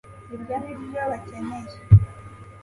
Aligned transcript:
ibyo 0.35 0.55
nibyo 0.63 1.01
bakeneye 1.11 1.73